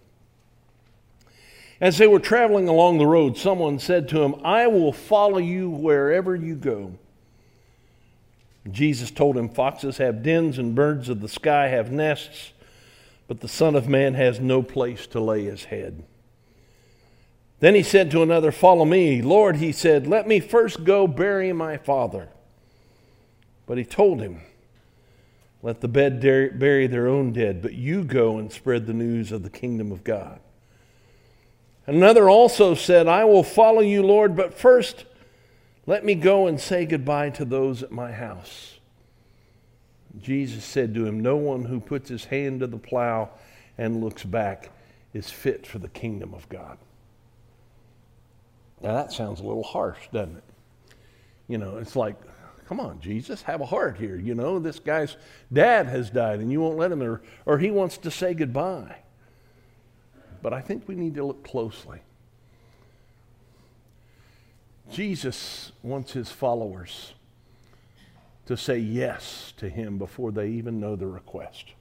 As 1.79 1.99
they 1.99 2.07
were 2.07 2.21
traveling 2.21 2.69
along 2.69 2.97
the 2.97 3.07
road, 3.07 3.37
someone 3.37 3.79
said 3.79 4.09
to 4.09 4.23
him, 4.23 4.37
I 4.43 4.69
will 4.69 4.95
follow 4.95 5.37
you 5.37 5.69
wherever 5.69 6.35
you 6.35 6.55
go. 6.55 6.95
Jesus 8.71 9.11
told 9.11 9.37
him, 9.37 9.51
Foxes 9.51 9.99
have 9.99 10.23
dens 10.23 10.57
and 10.57 10.75
birds 10.75 11.11
of 11.11 11.21
the 11.21 11.29
sky 11.29 11.69
have 11.69 11.93
nests, 11.93 12.53
but 13.33 13.41
the 13.41 13.49
Son 13.49 13.75
of 13.75 13.89
Man 13.89 14.12
has 14.12 14.41
no 14.41 14.62
place 14.62 15.07
to 15.07 15.19
lay 15.19 15.45
his 15.45 15.65
head. 15.65 16.05
Then 17.61 17.75
he 17.75 17.83
said 17.83 18.11
to 18.11 18.21
another, 18.21 18.53
Follow 18.53 18.85
me. 18.85 19.23
Lord, 19.23 19.57
he 19.57 19.73
said, 19.73 20.07
let 20.07 20.29
me 20.29 20.39
first 20.39 20.85
go 20.85 21.07
bury 21.07 21.51
my 21.55 21.79
father. 21.79 22.29
But 23.65 23.79
he 23.79 23.87
told 23.87 24.21
him, 24.21 24.43
Let 25.62 25.81
the 25.81 25.89
dead 25.89 26.21
bury 26.59 26.87
their 26.87 27.09
own 27.09 27.33
dead, 27.33 27.62
but 27.62 27.73
you 27.73 28.05
go 28.05 28.37
and 28.37 28.53
spread 28.53 28.87
the 28.87 28.93
news 28.93 29.33
of 29.33 29.45
the 29.45 29.49
kingdom 29.49 29.93
of 29.93 30.05
God. 30.05 30.39
Another 31.87 32.29
also 32.29 32.75
said, 32.75 33.09
I 33.09 33.25
will 33.25 33.45
follow 33.45 33.81
you, 33.81 34.03
Lord, 34.03 34.37
but 34.37 34.53
first 34.53 35.07
let 35.87 36.05
me 36.05 36.15
go 36.15 36.49
and 36.49 36.61
say 36.61 36.85
goodbye 36.85 37.31
to 37.31 37.47
those 37.47 37.83
at 37.83 37.91
my 37.93 38.12
house. 38.12 38.79
Jesus 40.21 40.64
said 40.64 40.95
to 40.95 41.07
him, 41.07 41.21
No 41.21 41.37
one 41.37 41.64
who 41.64 41.81
puts 41.81 42.09
his 42.09 42.26
hand 42.26 42.61
to 42.61 42.66
the 42.66 42.78
plow 42.78 43.31
and 43.78 44.02
looks 44.02 44.25
back 44.25 44.71
is 45.14 45.31
fit 45.31 45.66
for 45.66 45.78
the 45.78 45.88
kingdom 45.88 46.35
of 46.35 46.49
God. 46.49 46.78
Now 48.83 48.95
that 48.95 49.12
sounds 49.12 49.40
a 49.40 49.45
little 49.45 49.62
harsh, 49.62 50.09
doesn't 50.12 50.37
it? 50.37 50.45
You 51.49 51.59
know, 51.59 51.78
it's 51.78 51.97
like, 51.97 52.16
come 52.66 52.81
on, 52.81 53.00
Jesus, 53.00 53.42
have 53.42 53.61
a 53.61 53.66
heart 53.66 53.97
here. 53.97 54.16
You 54.16 54.35
know, 54.35 54.59
this 54.59 54.78
guy's 54.78 55.16
dad 55.52 55.87
has 55.87 56.11
died 56.11 56.40
and 56.40 56.50
you 56.50 56.61
won't 56.61 56.78
let 56.78 56.92
him, 56.92 57.02
or, 57.02 57.23
or 57.47 57.59
he 57.59 57.71
wants 57.71 57.99
to 57.99 58.11
say 58.11 58.35
goodbye 58.35 58.97
but 60.42 60.52
I 60.52 60.61
think 60.61 60.88
we 60.88 60.97
need 60.97 61.14
to 61.14 61.25
look 61.25 61.45
closely. 61.45 62.00
Jesus 64.90 65.73
wants 65.83 66.12
his 66.12 66.31
followers 66.31 67.14
to 68.47 68.57
say 68.57 68.79
yes 68.79 69.53
to 69.57 69.69
him 69.69 69.99
before 69.99 70.33
they 70.33 70.49
even 70.49 70.81
know 70.81 70.97
the 70.97 71.07
request. 71.07 71.73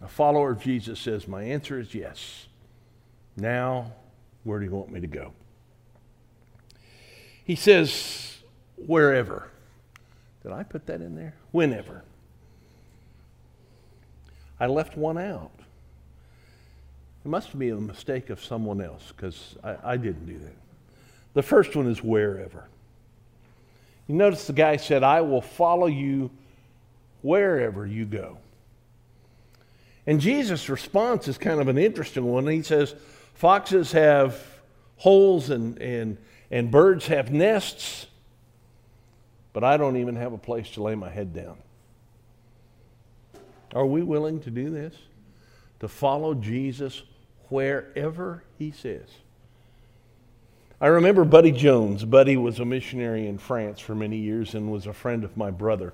A 0.00 0.08
follower 0.08 0.52
of 0.52 0.62
Jesus 0.62 1.00
says, 1.00 1.26
My 1.26 1.42
answer 1.42 1.78
is 1.78 1.94
yes. 1.94 2.46
Now, 3.36 3.92
where 4.44 4.58
do 4.58 4.64
you 4.64 4.70
want 4.70 4.92
me 4.92 5.00
to 5.00 5.06
go? 5.06 5.32
He 7.44 7.56
says, 7.56 8.38
Wherever. 8.76 9.50
Did 10.42 10.52
I 10.52 10.62
put 10.62 10.86
that 10.86 11.00
in 11.00 11.16
there? 11.16 11.34
Whenever. 11.50 12.04
I 14.60 14.66
left 14.66 14.96
one 14.96 15.18
out. 15.18 15.50
It 17.24 17.28
must 17.28 17.58
be 17.58 17.70
a 17.70 17.76
mistake 17.76 18.30
of 18.30 18.42
someone 18.42 18.80
else 18.80 19.12
because 19.14 19.56
I, 19.62 19.76
I 19.92 19.96
didn't 19.96 20.26
do 20.26 20.38
that. 20.38 20.56
The 21.34 21.42
first 21.42 21.76
one 21.76 21.86
is 21.88 22.02
wherever. 22.02 22.68
You 24.08 24.14
notice 24.14 24.46
the 24.46 24.54
guy 24.54 24.78
said, 24.78 25.04
I 25.04 25.20
will 25.20 25.42
follow 25.42 25.86
you 25.86 26.30
wherever 27.22 27.86
you 27.86 28.06
go. 28.06 28.38
And 30.06 30.20
Jesus' 30.20 30.70
response 30.70 31.28
is 31.28 31.36
kind 31.36 31.60
of 31.60 31.68
an 31.68 31.76
interesting 31.76 32.24
one. 32.24 32.46
He 32.46 32.62
says, 32.62 32.94
Foxes 33.34 33.92
have 33.92 34.42
holes 34.96 35.50
and, 35.50 35.78
and, 35.80 36.16
and 36.50 36.70
birds 36.70 37.06
have 37.06 37.30
nests, 37.30 38.06
but 39.52 39.62
I 39.62 39.76
don't 39.76 39.98
even 39.98 40.16
have 40.16 40.32
a 40.32 40.38
place 40.38 40.70
to 40.70 40.82
lay 40.82 40.94
my 40.94 41.10
head 41.10 41.34
down. 41.34 41.58
Are 43.74 43.86
we 43.86 44.02
willing 44.02 44.40
to 44.40 44.50
do 44.50 44.70
this? 44.70 44.94
To 45.80 45.88
follow 45.88 46.32
Jesus 46.32 47.02
wherever 47.50 48.42
he 48.58 48.70
says. 48.70 49.08
I 50.80 50.86
remember 50.86 51.24
Buddy 51.24 51.50
Jones. 51.50 52.04
Buddy 52.04 52.36
was 52.36 52.60
a 52.60 52.64
missionary 52.64 53.26
in 53.26 53.38
France 53.38 53.80
for 53.80 53.96
many 53.96 54.18
years 54.18 54.54
and 54.54 54.70
was 54.70 54.86
a 54.86 54.92
friend 54.92 55.24
of 55.24 55.36
my 55.36 55.50
brother. 55.50 55.92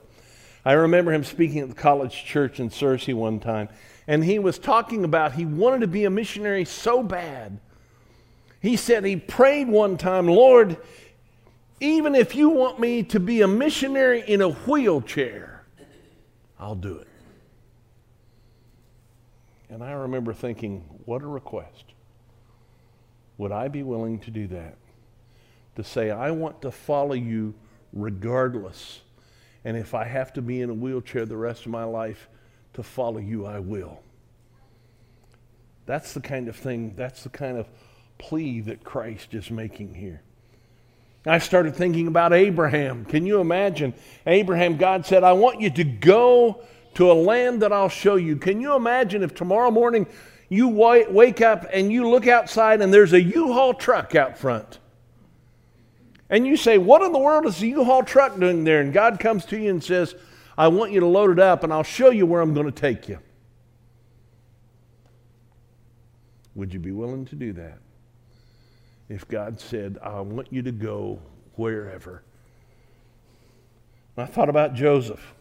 I 0.63 0.73
remember 0.73 1.13
him 1.13 1.25
speaking 1.25 1.61
at 1.61 1.69
the 1.69 1.75
college 1.75 2.25
church 2.25 2.61
in 2.61 2.69
Searcy 2.69 3.15
one 3.15 3.41
time, 3.41 3.71
and 4.07 4.23
he 4.23 4.39
was 4.39 4.59
talking 4.59 5.05
about 5.05 5.33
he 5.33 5.47
wanted 5.47 5.81
to 5.81 5.87
be 5.87 6.05
a 6.05 6.11
missionary 6.11 6.67
so 6.67 7.03
bad. 7.03 7.61
He 8.61 8.77
said 8.77 9.05
he 9.05 9.17
prayed 9.17 9.69
one 9.69 9.97
time, 9.97 10.27
Lord, 10.27 10.77
even 11.81 12.15
if 12.15 12.35
you 12.35 12.51
want 12.51 12.79
me 12.79 13.03
to 13.05 13.21
be 13.21 13.41
a 13.41 13.49
missionary 13.49 14.23
in 14.27 14.43
a 14.43 14.51
wheelchair, 14.51 15.65
I'll 16.59 16.75
do 16.75 16.99
it. 16.99 17.09
And 19.71 19.83
I 19.83 19.93
remember 19.93 20.35
thinking, 20.35 20.85
what 21.05 21.23
a 21.23 21.27
request. 21.27 21.94
Would 23.39 23.53
I 23.53 23.69
be 23.69 23.83
willing 23.83 24.19
to 24.21 24.31
do 24.31 24.47
that? 24.49 24.77
To 25.77 25.85
say, 25.85 26.11
I 26.11 26.31
want 26.31 26.63
to 26.63 26.71
follow 26.71 27.15
you 27.15 27.55
regardless. 27.93 29.01
And 29.65 29.77
if 29.77 29.95
I 29.95 30.05
have 30.05 30.33
to 30.35 30.43
be 30.43 30.61
in 30.61 30.71
a 30.71 30.75
wheelchair 30.75 31.27
the 31.27 31.37
rest 31.37 31.67
of 31.67 31.73
my 31.73 31.85
life 31.85 32.29
to 32.75 32.83
follow 32.83 33.19
you, 33.19 33.47
I 33.47 33.59
will. 33.59 34.01
That's 35.87 36.15
the 36.15 36.21
kind 36.21 36.49
of 36.49 36.57
thing, 36.57 36.95
that's 36.97 37.25
the 37.25 37.29
kind 37.29 37.59
of 37.59 37.69
plea 38.19 38.61
that 38.63 38.85
Christ 38.85 39.35
is 39.35 39.51
making 39.51 39.95
here. 39.95 40.23
I 41.27 41.39
started 41.39 41.75
thinking 41.75 42.07
about 42.07 42.33
Abraham. 42.33 43.05
Can 43.07 43.27
you 43.27 43.41
imagine? 43.41 43.95
Abraham, 44.27 44.77
God 44.77 45.07
said, 45.07 45.25
I 45.25 45.33
want 45.33 45.61
you 45.61 45.71
to 45.71 45.85
go 45.85 46.63
to 46.95 47.11
a 47.11 47.15
land 47.15 47.63
that 47.63 47.73
I'll 47.73 47.89
show 47.89 48.17
you. 48.17 48.37
Can 48.37 48.61
you 48.61 48.75
imagine 48.75 49.23
if 49.23 49.35
tomorrow 49.35 49.71
morning 49.71 50.07
you 50.49 50.69
wake 50.69 51.41
up 51.41 51.67
and 51.73 51.93
you 51.93 52.09
look 52.09 52.27
outside 52.27 52.81
and 52.81 52.93
there's 52.93 53.13
a 53.13 53.23
U-Haul 53.23 53.75
truck 53.75 54.15
out 54.15 54.39
front? 54.39 54.79
And 56.31 56.47
you 56.47 56.57
say, 56.57 56.79
What 56.79 57.03
in 57.03 57.13
the 57.13 57.19
world 57.19 57.47
is 57.47 57.59
the 57.59 57.69
U-Haul 57.69 58.03
truck 58.03 58.39
doing 58.39 58.65
there? 58.65 58.81
And 58.81 58.93
God 58.93 59.21
comes 59.21 59.45
to 59.47 59.59
you 59.59 59.71
and 59.71 59.83
says, 59.83 60.15
I 60.57 60.69
want 60.69 60.93
you 60.93 61.01
to 61.01 61.07
load 61.07 61.31
it 61.31 61.39
up 61.39 61.65
and 61.65 61.73
I'll 61.73 61.83
show 61.83 62.11
you 62.11 62.27
where 62.27 62.41
I'm 62.41 62.55
going 62.55 62.67
to 62.67 62.73
take 62.73 63.09
you. 63.09 63.19
Would 66.55 66.73
you 66.73 66.79
be 66.79 66.93
willing 66.93 67.25
to 67.27 67.35
do 67.35 67.53
that? 67.55 67.79
If 69.09 69.27
God 69.29 69.61
said, 69.61 69.99
I 70.03 70.21
want 70.21 70.53
you 70.53 70.63
to 70.63 70.73
go 70.73 71.21
wherever. 71.57 72.23
I 74.17 74.27
thought 74.27 74.49
about 74.49 74.75
Joseph. 74.75 75.35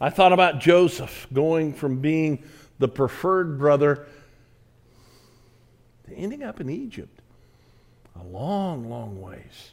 I 0.00 0.10
thought 0.10 0.32
about 0.32 0.60
Joseph 0.60 1.26
going 1.32 1.72
from 1.72 2.00
being 2.00 2.44
the 2.78 2.88
preferred 2.88 3.58
brother 3.58 4.06
to 6.06 6.14
ending 6.14 6.42
up 6.42 6.60
in 6.60 6.70
Egypt, 6.70 7.20
a 8.14 8.22
long, 8.24 8.88
long 8.88 9.20
ways 9.20 9.72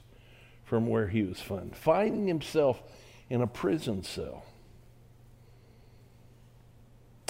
from 0.63 0.87
where 0.87 1.07
he 1.07 1.23
was 1.23 1.39
found, 1.39 1.75
finding 1.75 2.27
himself 2.27 2.81
in 3.29 3.41
a 3.41 3.47
prison 3.47 4.03
cell. 4.03 4.45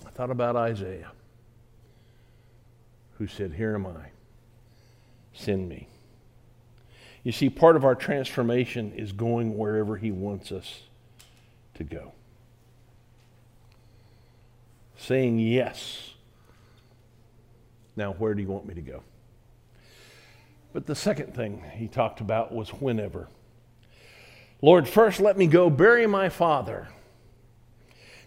I 0.05 0.09
thought 0.09 0.29
about 0.29 0.55
Isaiah, 0.55 1.11
who 3.17 3.27
said, 3.27 3.53
Here 3.53 3.73
am 3.73 3.87
I, 3.87 4.11
send 5.33 5.67
me. 5.67 5.87
You 7.23 7.31
see, 7.31 7.49
part 7.49 7.75
of 7.75 7.85
our 7.85 7.95
transformation 7.95 8.91
is 8.93 9.11
going 9.11 9.57
wherever 9.57 9.97
he 9.97 10.11
wants 10.11 10.51
us 10.51 10.83
to 11.75 11.83
go 11.83 12.11
saying 15.03 15.39
yes. 15.39 16.13
Now, 17.95 18.13
where 18.13 18.33
do 18.33 18.41
you 18.41 18.47
want 18.47 18.65
me 18.65 18.73
to 18.75 18.81
go? 18.81 19.03
But 20.71 20.87
the 20.87 20.95
second 20.95 21.35
thing 21.35 21.63
he 21.73 21.87
talked 21.87 22.21
about 22.21 22.51
was 22.51 22.69
whenever. 22.69 23.27
Lord, 24.61 24.87
first 24.87 25.19
let 25.19 25.37
me 25.37 25.45
go 25.45 25.69
bury 25.69 26.07
my 26.07 26.29
father. 26.29 26.87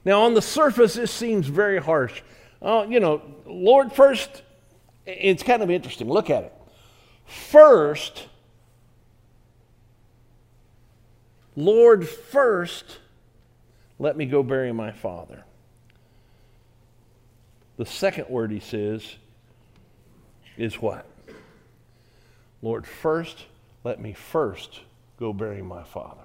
Now, 0.04 0.22
on 0.22 0.34
the 0.34 0.42
surface, 0.42 0.94
this 0.94 1.10
seems 1.10 1.48
very 1.48 1.80
harsh. 1.80 2.22
Oh, 2.62 2.84
you 2.84 3.00
know, 3.00 3.22
Lord, 3.46 3.92
first, 3.92 4.42
it's 5.04 5.42
kind 5.42 5.62
of 5.62 5.70
interesting. 5.70 6.08
Look 6.08 6.30
at 6.30 6.44
it. 6.44 6.52
First, 7.24 8.28
Lord, 11.56 12.06
first, 12.06 12.98
let 13.98 14.16
me 14.16 14.26
go 14.26 14.42
bury 14.42 14.72
my 14.72 14.92
father. 14.92 15.44
The 17.76 17.86
second 17.86 18.28
word 18.28 18.50
he 18.50 18.60
says 18.60 19.16
is 20.56 20.80
what? 20.80 21.06
Lord, 22.62 22.86
first, 22.86 23.44
let 23.84 24.00
me 24.00 24.12
first 24.12 24.80
go 25.18 25.32
bury 25.32 25.62
my 25.62 25.82
father. 25.82 26.22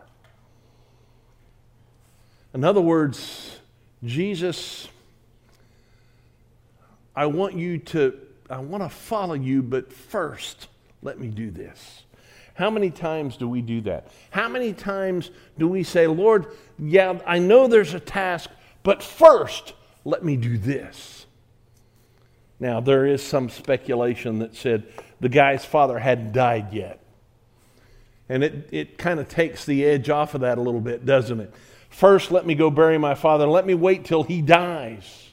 In 2.53 2.63
other 2.63 2.81
words, 2.81 3.59
Jesus, 4.03 4.87
I 7.15 7.25
want 7.25 7.55
you 7.55 7.77
to, 7.77 8.17
I 8.49 8.59
want 8.59 8.83
to 8.83 8.89
follow 8.89 9.33
you, 9.33 9.61
but 9.61 9.91
first, 9.91 10.67
let 11.01 11.19
me 11.19 11.27
do 11.27 11.51
this. 11.51 12.03
How 12.53 12.69
many 12.69 12.91
times 12.91 13.37
do 13.37 13.47
we 13.47 13.61
do 13.61 13.81
that? 13.81 14.07
How 14.29 14.47
many 14.47 14.73
times 14.73 15.31
do 15.57 15.67
we 15.67 15.83
say, 15.83 16.07
Lord, 16.07 16.47
yeah, 16.77 17.19
I 17.25 17.39
know 17.39 17.67
there's 17.67 17.93
a 17.93 17.99
task, 17.99 18.49
but 18.83 19.01
first, 19.01 19.73
let 20.03 20.23
me 20.23 20.35
do 20.35 20.57
this? 20.57 21.25
Now, 22.61 22.79
there 22.79 23.07
is 23.07 23.23
some 23.23 23.49
speculation 23.49 24.37
that 24.39 24.55
said 24.55 24.83
the 25.19 25.29
guy's 25.29 25.65
father 25.65 25.97
hadn't 25.97 26.31
died 26.31 26.71
yet. 26.71 26.99
And 28.29 28.43
it, 28.43 28.69
it 28.71 28.97
kind 28.99 29.19
of 29.19 29.27
takes 29.27 29.65
the 29.65 29.83
edge 29.83 30.11
off 30.11 30.35
of 30.35 30.41
that 30.41 30.59
a 30.59 30.61
little 30.61 30.79
bit, 30.79 31.03
doesn't 31.03 31.39
it? 31.39 31.51
First, 31.89 32.31
let 32.31 32.45
me 32.45 32.53
go 32.53 32.69
bury 32.69 32.99
my 32.99 33.15
father. 33.15 33.47
Let 33.47 33.65
me 33.65 33.73
wait 33.73 34.05
till 34.05 34.21
he 34.21 34.43
dies. 34.43 35.31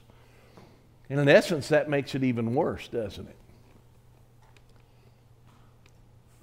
And 1.10 1.20
in 1.20 1.28
essence, 1.28 1.68
that 1.68 1.90
makes 1.90 2.14
it 2.14 2.24
even 2.24 2.54
worse, 2.54 2.88
doesn't 2.88 3.28
it? 3.28 3.36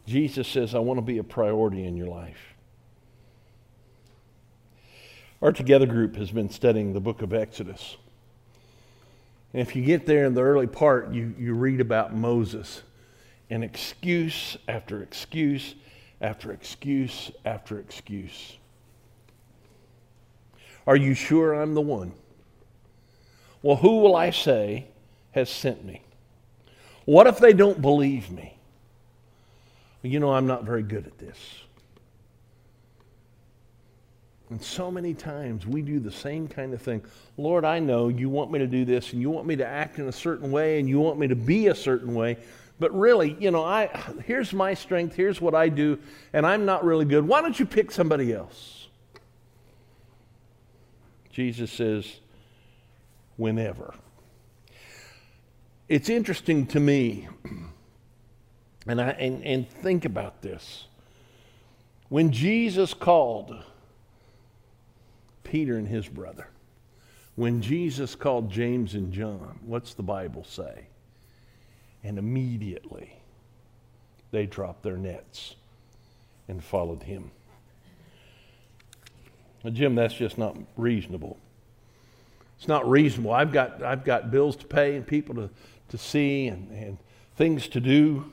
Jesus 0.06 0.48
says, 0.48 0.76
I 0.76 0.80
want 0.80 1.00
to 1.00 1.02
be 1.02 1.18
a 1.18 1.24
priority 1.24 1.84
in 1.84 1.98
your 1.98 2.08
life. 2.08 2.54
Our 5.42 5.52
Together 5.52 5.88
group 5.88 6.16
has 6.16 6.30
been 6.30 6.52
studying 6.52 6.94
the 6.94 7.02
book 7.02 7.24
of 7.24 7.34
Exodus. 7.34 7.98
And 9.56 9.62
if 9.62 9.74
you 9.74 9.86
get 9.86 10.06
there 10.06 10.26
in 10.26 10.34
the 10.34 10.42
early 10.42 10.68
part, 10.68 11.14
you, 11.14 11.34
you 11.40 11.54
read 11.54 11.80
about 11.80 12.14
Moses 12.14 12.82
and 13.50 13.64
excuse 13.64 14.58
after 14.68 15.02
excuse 15.02 15.76
after 16.20 16.52
excuse 16.52 17.32
after 17.46 17.80
excuse. 17.80 18.58
Are 20.86 20.98
you 20.98 21.14
sure 21.14 21.54
I'm 21.54 21.74
the 21.74 21.80
one? 21.80 22.12
Well, 23.62 23.78
who 23.78 24.02
will 24.02 24.18
I 24.18 24.32
say 24.32 24.88
has 25.32 25.50
sent 25.50 25.86
me? 25.86 26.02
What 27.06 27.26
if 27.26 27.38
they 27.38 27.54
don't 27.54 27.82
believe 27.82 28.30
me? 28.30 28.58
Well, 30.04 30.12
you 30.12 30.20
know, 30.20 30.34
I'm 30.34 30.48
not 30.48 30.66
very 30.66 30.84
good 30.84 31.08
at 31.08 31.18
this. 31.18 31.38
And 34.50 34.62
so 34.62 34.92
many 34.92 35.14
times 35.14 35.66
we 35.66 35.82
do 35.82 36.00
the 36.00 36.12
same 36.12 36.48
kind 36.48 36.74
of 36.74 36.82
thing. 36.82 37.04
Lord, 37.38 37.66
I 37.66 37.80
know 37.80 38.10
you 38.10 38.30
want 38.30 38.52
me 38.52 38.60
to 38.60 38.68
do 38.68 38.86
this 38.86 39.12
and 39.12 39.22
you 39.22 39.30
want 39.30 39.48
me 39.48 39.56
to 39.56 39.66
act 39.66 39.98
in 39.98 40.08
a 40.08 40.12
certain 40.12 40.52
way 40.52 40.80
and 40.80 40.88
you 40.88 41.00
want 41.00 41.18
me 41.18 41.28
to 41.28 41.36
be 41.36 41.68
a 41.68 41.76
certain 41.76 42.14
way. 42.14 42.38
But 42.80 42.94
really, 42.94 43.36
you 43.40 43.52
know, 43.52 43.64
I 43.64 43.88
here's 44.26 44.54
my 44.54 44.74
strength, 44.74 45.16
here's 45.16 45.40
what 45.40 45.56
I 45.56 45.70
do, 45.70 45.98
and 46.34 46.46
I'm 46.46 46.66
not 46.66 46.84
really 46.84 47.06
good. 47.06 47.26
Why 47.26 47.42
don't 47.42 47.58
you 47.60 47.66
pick 47.66 47.92
somebody 47.92 48.34
else? 48.34 48.88
Jesus 51.32 51.72
says, 51.72 52.20
whenever. 53.38 53.94
It's 55.88 56.10
interesting 56.10 56.66
to 56.68 56.80
me, 56.80 57.28
and, 58.88 59.02
I, 59.02 59.10
and, 59.10 59.44
and 59.44 59.70
think 59.70 60.06
about 60.06 60.42
this. 60.42 60.88
When 62.10 62.32
Jesus 62.32 62.94
called 62.94 63.56
Peter 65.46 65.78
and 65.78 65.88
his 65.88 66.08
brother, 66.10 66.50
when 67.36 67.62
Jesus 67.62 68.16
called 68.16 68.52
James 68.52 68.94
and 68.94 69.14
John, 69.14 69.60
what's 69.66 69.94
the 69.94 70.04
Bible 70.04 70.44
say? 70.44 70.88
And 72.04 72.18
immediately 72.18 73.14
they 74.32 74.46
dropped 74.46 74.84
their 74.84 74.98
nets 74.98 75.56
and 76.48 76.64
followed 76.64 77.04
him. 77.04 77.32
Now, 79.64 79.72
Jim, 79.72 79.96
that's 79.96 80.14
just 80.14 80.38
not 80.38 80.58
reasonable. 80.78 81.38
It's 82.58 82.68
not 82.68 82.90
reasonable. 82.90 83.32
I've 83.32 83.52
got, 83.52 83.82
I've 83.82 84.06
got 84.06 84.32
bills 84.32 84.56
to 84.58 84.66
pay 84.66 84.96
and 84.96 85.06
people 85.06 85.36
to, 85.36 85.50
to 85.90 85.98
see 85.98 86.48
and, 86.48 86.70
and 86.72 86.98
things 87.36 87.68
to 87.70 87.80
do. 87.80 88.32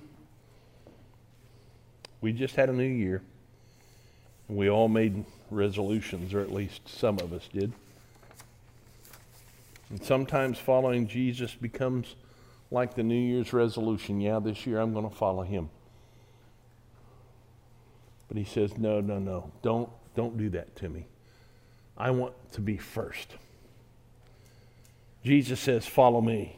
We 2.21 2.33
just 2.33 2.55
had 2.55 2.69
a 2.69 2.73
new 2.73 2.85
year, 2.85 3.23
and 4.49 4.57
we 4.57 4.71
all 4.71 4.89
made 4.89 5.25
resolutions, 5.53 6.35
or 6.35 6.41
at 6.41 6.53
least 6.53 6.89
some 6.89 7.19
of 7.19 7.33
us 7.33 7.49
did. 7.53 7.73
And 9.91 10.03
sometimes 10.03 10.59
following 10.59 11.07
Jesus 11.07 11.55
becomes 11.55 12.17
like 12.71 12.95
the 12.95 13.03
New 13.03 13.15
Year's 13.15 13.53
resolution. 13.53 14.21
Yeah, 14.21 14.39
this 14.39 14.67
year 14.67 14.81
I'm 14.81 14.93
going 14.93 15.09
to 15.09 15.15
follow 15.15 15.43
him. 15.43 15.69
But 18.29 18.39
he 18.39 18.45
says, 18.45 18.79
no, 18.79 19.01
no, 19.01 19.19
no. 19.19 19.53
Don't, 19.63 19.91
don't 20.17 20.39
do 20.39 20.49
that 20.51 20.75
to 20.77 20.89
me. 20.89 21.07
I 21.97 22.11
want 22.11 22.33
to 22.53 22.61
be 22.61 22.79
first. 22.79 23.35
Jesus 25.25 25.61
says, 25.61 25.87
Follow 25.87 26.21
me. 26.21 26.57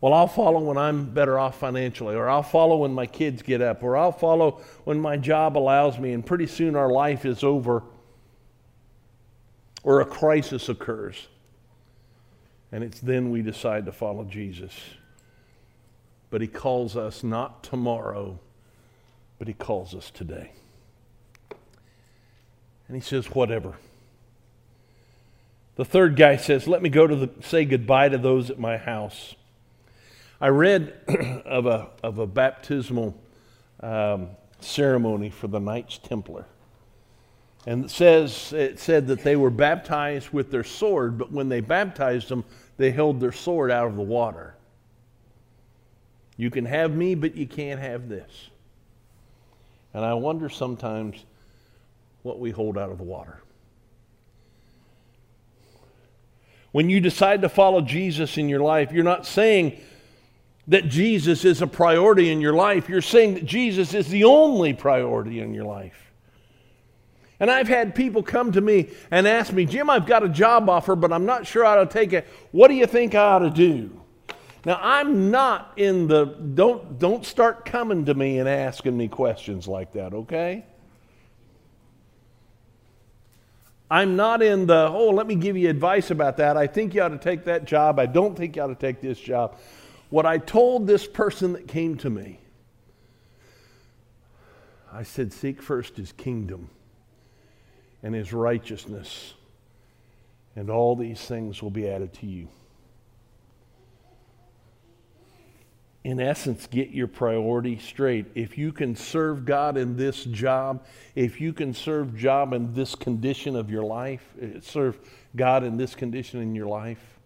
Well, 0.00 0.14
I'll 0.14 0.26
follow 0.26 0.60
when 0.60 0.78
I'm 0.78 1.12
better 1.12 1.38
off 1.38 1.58
financially, 1.58 2.14
or 2.14 2.28
I'll 2.28 2.42
follow 2.42 2.78
when 2.78 2.92
my 2.92 3.06
kids 3.06 3.42
get 3.42 3.60
up, 3.60 3.82
or 3.82 3.96
I'll 3.96 4.12
follow 4.12 4.62
when 4.84 4.98
my 4.98 5.16
job 5.16 5.58
allows 5.58 5.98
me, 5.98 6.12
and 6.12 6.24
pretty 6.24 6.46
soon 6.46 6.74
our 6.74 6.90
life 6.90 7.26
is 7.26 7.44
over, 7.44 7.82
or 9.82 10.00
a 10.00 10.06
crisis 10.06 10.68
occurs. 10.68 11.28
And 12.72 12.82
it's 12.82 13.00
then 13.00 13.30
we 13.30 13.42
decide 13.42 13.84
to 13.86 13.92
follow 13.92 14.24
Jesus. 14.24 14.72
But 16.30 16.40
He 16.40 16.46
calls 16.46 16.96
us 16.96 17.22
not 17.22 17.62
tomorrow, 17.62 18.38
but 19.38 19.48
He 19.48 19.54
calls 19.54 19.94
us 19.94 20.10
today. 20.10 20.52
And 22.90 22.96
he 22.96 23.00
says, 23.00 23.26
whatever. 23.26 23.74
The 25.76 25.84
third 25.84 26.16
guy 26.16 26.36
says, 26.36 26.66
let 26.66 26.82
me 26.82 26.88
go 26.88 27.06
to 27.06 27.14
the, 27.14 27.30
say 27.40 27.64
goodbye 27.64 28.08
to 28.08 28.18
those 28.18 28.50
at 28.50 28.58
my 28.58 28.78
house. 28.78 29.36
I 30.40 30.48
read 30.48 30.94
of 31.44 31.66
a, 31.66 31.88
of 32.02 32.18
a 32.18 32.26
baptismal 32.26 33.14
um, 33.80 34.28
ceremony 34.60 35.30
for 35.30 35.48
the 35.48 35.60
Knights 35.60 35.98
Templar. 35.98 36.46
And 37.66 37.84
it 37.84 37.90
says 37.90 38.52
it 38.54 38.78
said 38.78 39.06
that 39.08 39.22
they 39.22 39.36
were 39.36 39.50
baptized 39.50 40.30
with 40.30 40.50
their 40.50 40.64
sword, 40.64 41.18
but 41.18 41.30
when 41.30 41.48
they 41.50 41.60
baptized 41.60 42.28
them, 42.28 42.44
they 42.78 42.90
held 42.90 43.20
their 43.20 43.32
sword 43.32 43.70
out 43.70 43.86
of 43.86 43.96
the 43.96 44.02
water. 44.02 44.54
You 46.38 46.50
can 46.50 46.64
have 46.64 46.96
me, 46.96 47.14
but 47.14 47.36
you 47.36 47.46
can't 47.46 47.78
have 47.78 48.08
this. 48.08 48.48
And 49.92 50.02
I 50.04 50.14
wonder 50.14 50.48
sometimes 50.48 51.26
what 52.22 52.38
we 52.38 52.50
hold 52.50 52.78
out 52.78 52.90
of 52.90 52.96
the 52.96 53.04
water. 53.04 53.42
When 56.72 56.88
you 56.88 57.00
decide 57.00 57.42
to 57.42 57.50
follow 57.50 57.82
Jesus 57.82 58.38
in 58.38 58.48
your 58.48 58.60
life, 58.60 58.92
you're 58.92 59.04
not 59.04 59.26
saying 59.26 59.78
that 60.70 60.88
Jesus 60.88 61.44
is 61.44 61.62
a 61.62 61.66
priority 61.66 62.30
in 62.30 62.40
your 62.40 62.54
life. 62.54 62.88
You're 62.88 63.02
saying 63.02 63.34
that 63.34 63.44
Jesus 63.44 63.92
is 63.92 64.08
the 64.08 64.24
only 64.24 64.72
priority 64.72 65.40
in 65.40 65.52
your 65.52 65.64
life. 65.64 66.12
And 67.40 67.50
I've 67.50 67.66
had 67.66 67.94
people 67.94 68.22
come 68.22 68.52
to 68.52 68.60
me 68.60 68.90
and 69.10 69.26
ask 69.26 69.52
me, 69.52 69.64
Jim, 69.64 69.90
I've 69.90 70.06
got 70.06 70.22
a 70.22 70.28
job 70.28 70.70
offer, 70.70 70.94
but 70.94 71.12
I'm 71.12 71.26
not 71.26 71.44
sure 71.44 71.64
how 71.64 71.76
to 71.76 71.86
take 71.86 72.12
it. 72.12 72.28
What 72.52 72.68
do 72.68 72.74
you 72.74 72.86
think 72.86 73.16
I 73.16 73.18
ought 73.18 73.38
to 73.40 73.50
do? 73.50 74.00
Now, 74.64 74.78
I'm 74.80 75.32
not 75.32 75.72
in 75.76 76.06
the, 76.06 76.26
don't, 76.26 76.98
don't 77.00 77.26
start 77.26 77.64
coming 77.64 78.04
to 78.04 78.14
me 78.14 78.38
and 78.38 78.48
asking 78.48 78.96
me 78.96 79.08
questions 79.08 79.66
like 79.66 79.94
that, 79.94 80.14
okay? 80.14 80.64
I'm 83.90 84.14
not 84.14 84.40
in 84.40 84.66
the, 84.66 84.88
oh, 84.88 85.08
let 85.08 85.26
me 85.26 85.34
give 85.34 85.56
you 85.56 85.68
advice 85.68 86.12
about 86.12 86.36
that. 86.36 86.56
I 86.56 86.68
think 86.68 86.94
you 86.94 87.02
ought 87.02 87.08
to 87.08 87.18
take 87.18 87.46
that 87.46 87.64
job. 87.64 87.98
I 87.98 88.06
don't 88.06 88.36
think 88.36 88.54
you 88.54 88.62
ought 88.62 88.68
to 88.68 88.76
take 88.76 89.00
this 89.00 89.18
job. 89.18 89.58
What 90.10 90.26
I 90.26 90.38
told 90.38 90.86
this 90.86 91.06
person 91.06 91.52
that 91.54 91.66
came 91.66 91.96
to 91.98 92.10
me, 92.10 92.40
I 94.92 95.04
said, 95.04 95.32
seek 95.32 95.62
first 95.62 95.96
his 95.96 96.12
kingdom 96.12 96.68
and 98.02 98.14
his 98.14 98.32
righteousness, 98.32 99.34
and 100.56 100.68
all 100.68 100.96
these 100.96 101.20
things 101.20 101.62
will 101.62 101.70
be 101.70 101.88
added 101.88 102.12
to 102.14 102.26
you. 102.26 102.48
in 106.02 106.18
essence, 106.18 106.66
get 106.66 106.90
your 106.90 107.06
priority 107.06 107.78
straight. 107.78 108.26
If 108.34 108.56
you 108.56 108.72
can 108.72 108.96
serve 108.96 109.44
God 109.44 109.76
in 109.76 109.96
this 109.96 110.24
job, 110.24 110.86
if 111.14 111.40
you 111.40 111.52
can 111.52 111.74
serve 111.74 112.16
job 112.16 112.54
in 112.54 112.72
this 112.72 112.94
condition 112.94 113.54
of 113.54 113.70
your 113.70 113.84
life, 113.84 114.26
eh, 114.40 114.60
serve 114.62 114.98
God 115.36 115.62
in 115.62 115.76
this 115.76 115.94
condition 115.94 116.40
in 116.40 116.54
your 116.54 116.66
life, 116.66 117.18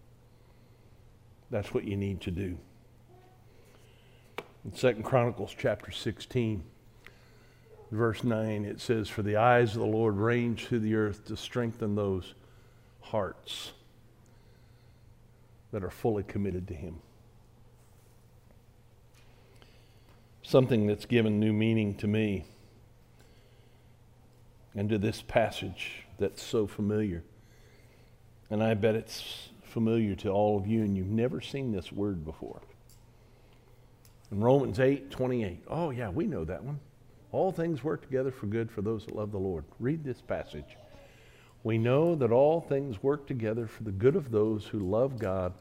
that's 1.49 1.73
what 1.73 1.85
you 1.85 1.95
need 1.95 2.19
to 2.21 2.31
do. 2.31 2.57
In 4.65 4.75
Second 4.75 5.03
Chronicles 5.03 5.55
chapter 5.55 5.91
16, 5.91 6.63
verse 7.91 8.23
9, 8.23 8.65
it 8.65 8.81
says, 8.81 9.07
For 9.07 9.21
the 9.21 9.35
eyes 9.35 9.75
of 9.75 9.81
the 9.81 9.85
Lord 9.85 10.17
range 10.17 10.65
through 10.65 10.79
the 10.79 10.95
earth 10.95 11.25
to 11.25 11.37
strengthen 11.37 11.93
those 11.93 12.33
hearts 12.99 13.73
that 15.71 15.83
are 15.83 15.91
fully 15.91 16.23
committed 16.23 16.67
to 16.69 16.73
Him. 16.73 16.95
Something 20.41 20.87
that's 20.87 21.05
given 21.05 21.39
new 21.39 21.53
meaning 21.53 21.93
to 21.97 22.07
me 22.07 22.45
and 24.73 24.89
to 24.89 24.97
this 24.97 25.21
passage 25.21 26.05
that's 26.17 26.41
so 26.41 26.65
familiar. 26.65 27.23
And 28.49 28.63
I 28.63 28.73
bet 28.73 28.95
it's 28.95 29.49
familiar 29.63 30.15
to 30.15 30.29
all 30.29 30.57
of 30.57 30.65
you, 30.65 30.81
and 30.81 30.97
you've 30.97 31.05
never 31.05 31.39
seen 31.39 31.71
this 31.71 31.91
word 31.91 32.25
before. 32.25 32.61
In 34.31 34.39
Romans 34.39 34.79
8 34.79 35.11
28. 35.11 35.63
Oh, 35.67 35.89
yeah, 35.91 36.09
we 36.09 36.25
know 36.25 36.45
that 36.45 36.63
one. 36.63 36.79
All 37.31 37.51
things 37.51 37.83
work 37.83 38.01
together 38.01 38.31
for 38.31 38.45
good 38.45 38.71
for 38.71 38.81
those 38.81 39.05
that 39.05 39.15
love 39.15 39.31
the 39.31 39.37
Lord. 39.37 39.65
Read 39.79 40.03
this 40.03 40.21
passage. 40.21 40.77
We 41.63 41.77
know 41.77 42.15
that 42.15 42.31
all 42.31 42.61
things 42.61 43.01
work 43.01 43.27
together 43.27 43.67
for 43.67 43.83
the 43.83 43.91
good 43.91 44.15
of 44.15 44.31
those 44.31 44.65
who 44.67 44.79
love 44.79 45.17
God, 45.17 45.53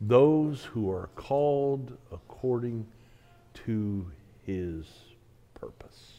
those 0.00 0.64
who 0.64 0.90
are 0.90 1.08
called 1.14 1.96
according 2.12 2.86
to 3.64 4.10
his 4.42 4.86
purpose. 5.54 6.16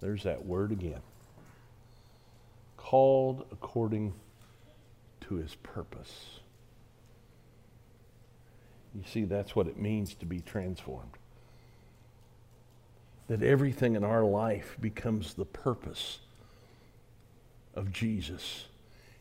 There's 0.00 0.24
that 0.24 0.44
word 0.44 0.72
again. 0.72 1.00
Called 2.76 3.46
according 3.50 4.12
to 5.22 5.36
his 5.36 5.54
purpose. 5.56 6.40
You 8.96 9.02
see, 9.06 9.24
that's 9.24 9.54
what 9.54 9.66
it 9.66 9.78
means 9.78 10.14
to 10.14 10.26
be 10.26 10.40
transformed. 10.40 11.10
That 13.28 13.42
everything 13.42 13.94
in 13.94 14.04
our 14.04 14.24
life 14.24 14.76
becomes 14.80 15.34
the 15.34 15.44
purpose 15.44 16.20
of 17.74 17.92
Jesus. 17.92 18.66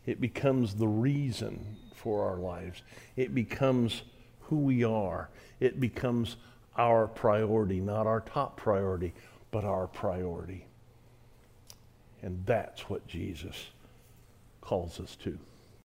It 0.05 0.21
becomes 0.21 0.75
the 0.75 0.87
reason 0.87 1.75
for 1.93 2.25
our 2.29 2.37
lives. 2.37 2.83
It 3.17 3.35
becomes 3.35 4.03
who 4.41 4.57
we 4.57 4.85
are. 4.85 5.29
It 5.59 5.81
becomes 5.81 6.37
our 6.77 7.07
priority, 7.07 7.81
not 7.81 8.07
our 8.07 8.21
top 8.21 8.55
priority, 8.55 9.13
but 9.51 9.65
our 9.65 9.87
priority. 9.87 10.67
And 12.21 12.45
that's 12.45 12.89
what 12.89 13.07
Jesus 13.07 13.55
calls 14.61 15.01
us 15.01 15.17
to. 15.23 15.37